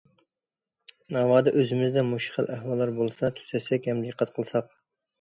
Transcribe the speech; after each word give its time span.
ناۋادا، 1.17 1.53
ئۆزىمىزدە 1.59 2.05
مۇشۇ 2.09 2.35
خىل 2.39 2.51
ئەھۋاللار 2.57 2.97
بولسا 2.99 3.33
تۈزەتسەك 3.39 3.91
ھەم 3.93 4.05
دىققەت 4.11 4.39
قىلساق. 4.41 4.79